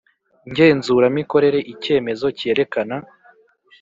Ngenzuramikorere 0.49 1.59
icyemezo 1.73 2.27
cyerekana 2.39 2.95